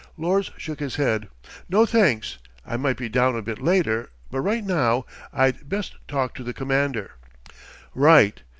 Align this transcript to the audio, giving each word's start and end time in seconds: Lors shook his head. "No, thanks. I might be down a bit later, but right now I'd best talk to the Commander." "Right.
Lors 0.17 0.49
shook 0.57 0.79
his 0.79 0.95
head. 0.95 1.29
"No, 1.69 1.85
thanks. 1.85 2.39
I 2.65 2.75
might 2.75 2.97
be 2.97 3.07
down 3.07 3.35
a 3.37 3.43
bit 3.43 3.61
later, 3.61 4.09
but 4.31 4.39
right 4.39 4.63
now 4.63 5.05
I'd 5.31 5.69
best 5.69 5.95
talk 6.07 6.33
to 6.33 6.43
the 6.43 6.55
Commander." 6.55 7.11
"Right. 7.93 8.41